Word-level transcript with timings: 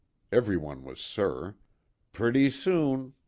"(Every 0.31 0.57
one 0.57 0.83
was" 0.83 0.99
sir.")" 1.19 1.53
Pretty 2.11 2.49
soon 2.49 3.13